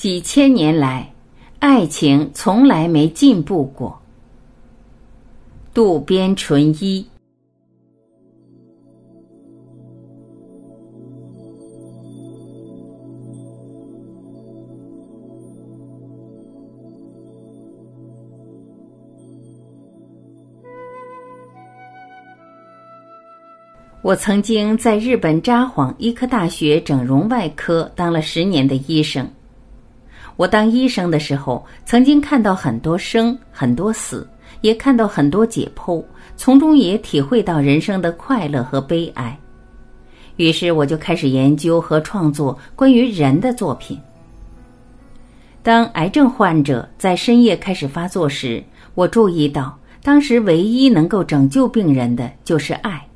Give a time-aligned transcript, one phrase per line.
[0.00, 1.12] 几千年来，
[1.58, 4.00] 爱情从来没进步过。
[5.74, 7.06] 渡边淳一。
[24.02, 29.30] 我曾经在日本札幌医科大学整容外科当了十年的医生。
[30.40, 34.26] 我当医生的时候，曾经看到很多生，很多死，
[34.62, 36.02] 也看到很多解剖，
[36.34, 39.38] 从中也体会到人生的快乐和悲哀。
[40.36, 44.00] 于是我就开始研究和创作关于人的作品。
[45.62, 53.06] 当癌症患者在深夜开始发作时，我注意到，当时唯一能够拯救病人的就是爱。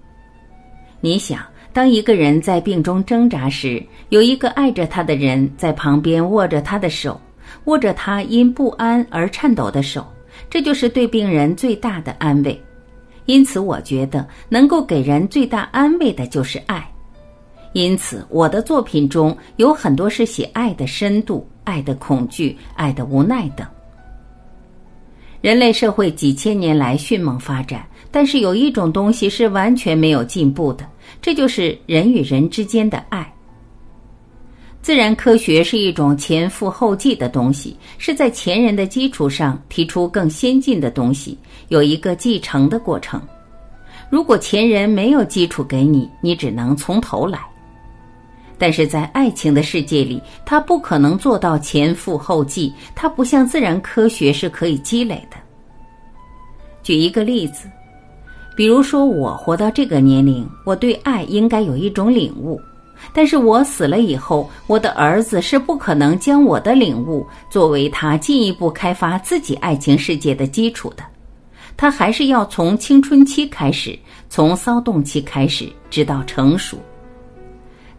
[1.00, 1.40] 你想，
[1.74, 7.20] 当一个人在病中挣扎时，有一个爱着他的人在旁边握着他的手，
[7.64, 10.06] 握着他因不安而颤抖的手，
[10.48, 12.62] 这就是对病人最大的安慰。
[13.24, 16.88] 因此，我觉得能够给人最大安慰的就是爱。
[17.72, 23.66] 因此，我的作品中有很多是写爱的深度、爱的恐惧、爱的无奈等。
[25.40, 30.88] 人类社会几千年来迅猛发展，但是有一种东西是完全没有进步的。
[31.20, 33.30] 这就是人与人之间的爱。
[34.82, 41.38] 自然科学是一种前赴后继的东西，是在前人的基础上提出更先进的东西，
[41.68, 43.18] 有一个继承的过程。
[44.10, 47.40] 如果前人没有基础给你，你只能从头来。
[48.58, 55.36] 但是在爱情的世界里，它不可能做到前赴后继，它不像自然科学是可以积累的。
[56.82, 57.68] 举一个例子。
[58.56, 62.60] 比如说，我活到这个年龄，我对爱应该有一种领悟。
[63.12, 71.02] 但是我死了以后，我的儿子是不可能将我的领悟作为他进一步开发自己爱情世界的基础的。
[71.76, 73.98] 他还是要从青春期开始，
[74.30, 76.78] 从骚动期开始，直到成熟。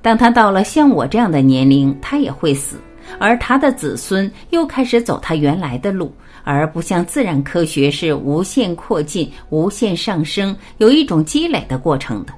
[0.02, 2.78] 当他到了像我这样的年龄，他也会死，
[3.20, 6.14] 而他的子孙又开始走他原来的路。
[6.48, 12.32] 而不像自然科学是无限扩进、无限上升，有一种积累的过程的。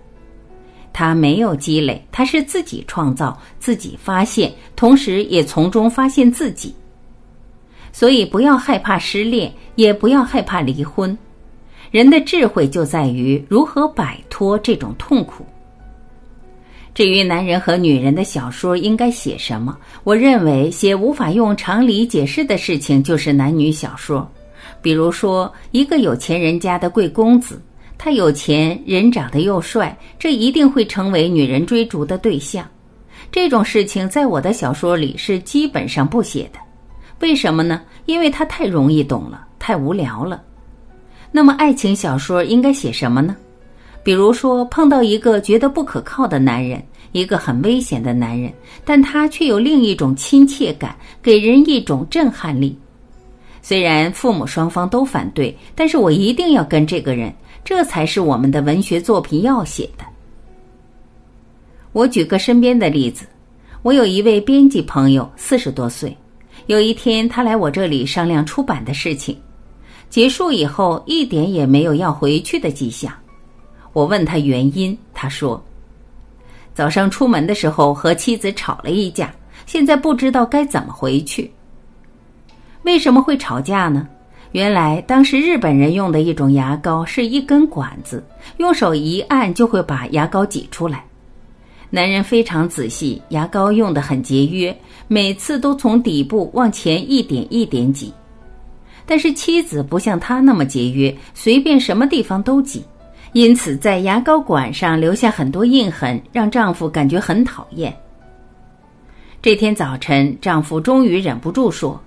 [0.93, 6.73] 他没有积累，他是自己创造、自己发现，同时也从中发现自己。
[7.91, 11.15] 所以不要害怕失恋，也不要害怕离婚。
[11.91, 15.45] 人的智慧就在于如何摆脱这种痛苦。
[16.97, 24.27] 至于男人和女人的小说应该写什么，我认为写无法用常理解释的事情就是男女小说。
[24.81, 27.61] 比如说，一个有钱人家的贵公子，
[27.99, 32.67] 他有钱，人长得又帅，这一定会成为女人追逐的对象。
[33.31, 36.57] 这种事情在我的小说里是基本上不写的。
[37.19, 37.83] 为什么呢？
[38.07, 40.41] 因为它太容易懂了，太无聊了。
[41.31, 43.35] 那么，爱情小说应该写什么呢？
[44.07, 46.81] 比如说，碰到一个觉得不可靠的男人，
[47.11, 48.49] 一个很危险的男人，
[48.85, 52.79] 但他却有另一种亲切感，给人一种震撼力。
[53.61, 57.35] 虽然父母双方都反对，但是我一定要跟这个人，
[57.65, 60.05] 这才是我们的文学作品要写的。
[61.91, 63.25] 我举个身边的例子，
[63.81, 66.15] 我有一位编辑朋友，四十多岁，
[66.67, 69.37] 有一天他来我这里商量出版的事情，
[70.09, 73.11] 结束以后一点也没有要回去的迹象。
[73.97, 75.59] 我问他原因，他说
[76.71, 79.33] ：“早上出门的时候和妻子吵了一架，
[79.65, 81.51] 现在不知道该怎么回去。
[82.83, 84.07] 为什么会吵架呢？
[84.51, 88.23] 原来当时日本人用的一种牙膏是一根管子，
[88.57, 91.03] 用手一按就会把牙膏挤出来。
[91.89, 98.13] 男人非常仔细，牙膏用的很节约，每次都从底部往前一点一点挤。
[99.07, 102.85] 但是妻子不像他那么节约，随便什么地方都挤。”
[103.33, 107.95] 因此，在牙膏管上留下很多印痕，让丈夫感觉很讨厌。
[109.41, 112.01] 这天早晨，丈夫终于忍不住说：“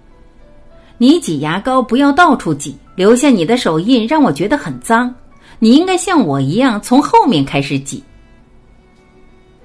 [0.99, 5.15] 你挤牙膏不要到处挤，留下你的手印让我觉得很脏。
[5.59, 8.03] 你应该像我一样，从后面开始挤。”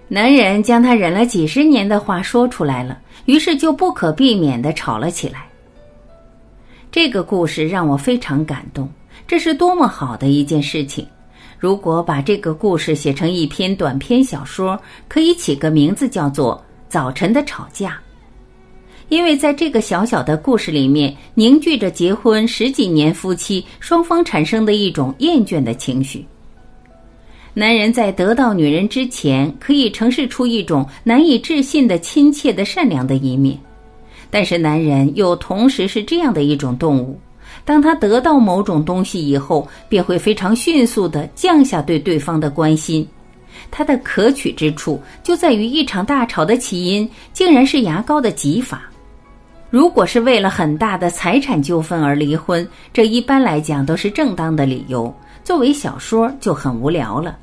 [0.08, 5.48] 男人将他忍了几十年的话说出来了，于是就不可避免的吵了起来。
[6.92, 8.88] 这个故事让我非常感动，
[9.28, 11.06] 这是多么好的一件事情！
[11.66, 16.56] 如果把这个故事写成一篇短篇小说，可以起个名字叫做
[16.88, 17.90] 《早晨的吵架》，
[19.10, 26.24] 因为在这个小小的故事里面，凝聚着结婚十几年夫妻双方产生的一种厌倦的情绪。
[27.56, 33.58] 男人在得到女人之前，可以呈现出一种难以置信的亲切的善良的一面，
[34.30, 37.20] 但是男人又同时是这样的一种动物：
[37.66, 43.06] 当他得到某种东西以后，便会非常迅速地降下对对方的关心。
[43.72, 48.84] 他的可取之处就在于一场大吵的起因竟然是牙膏的挤法。
[49.72, 55.14] 如果是为了很大的财产纠纷而离婚，这一般来讲都是正当的理由。
[55.44, 57.38] 作为小说就很无聊了。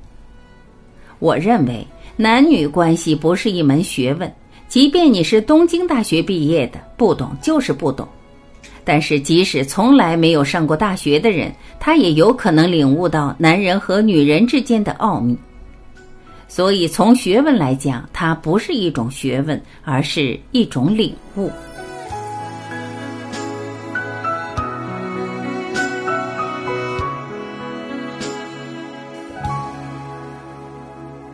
[1.18, 1.86] 我认为
[2.16, 4.32] 男女关系不是一门学问，
[4.68, 8.06] 即便你是东京大学毕业的，不懂就是不懂。
[8.84, 15.36] 但是即使从来没有上过大学的人，他也有可能领悟到男人和女人之间的奥秘。
[16.48, 21.50] 所以从学问来讲，它不是一种学问，而是一种领悟。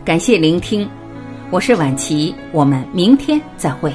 [0.05, 0.89] 感谢聆听，
[1.51, 3.93] 我是晚琪，我们明天再会。